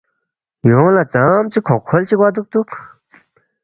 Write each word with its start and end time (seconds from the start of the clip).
یونگ 0.69 0.91
لہ 0.95 1.03
ژامژے 1.13 1.59
کھوقکھول 1.65 2.03
چی 2.07 2.15
گوا 2.19 2.29
دُوکتُوک 2.35 2.69